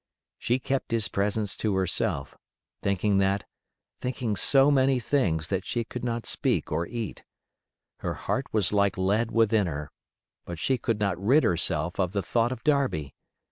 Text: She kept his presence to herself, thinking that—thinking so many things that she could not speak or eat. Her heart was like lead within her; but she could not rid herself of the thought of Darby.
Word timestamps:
She 0.39 0.57
kept 0.57 0.89
his 0.89 1.07
presence 1.09 1.55
to 1.57 1.75
herself, 1.75 2.35
thinking 2.81 3.19
that—thinking 3.19 4.35
so 4.35 4.71
many 4.71 4.99
things 4.99 5.49
that 5.49 5.63
she 5.63 5.83
could 5.83 6.03
not 6.03 6.25
speak 6.25 6.71
or 6.71 6.87
eat. 6.87 7.23
Her 7.99 8.15
heart 8.15 8.47
was 8.51 8.73
like 8.73 8.97
lead 8.97 9.29
within 9.29 9.67
her; 9.67 9.91
but 10.43 10.57
she 10.57 10.79
could 10.79 10.99
not 10.99 11.23
rid 11.23 11.43
herself 11.43 11.99
of 11.99 12.13
the 12.13 12.23
thought 12.23 12.51
of 12.51 12.63
Darby. 12.63 13.13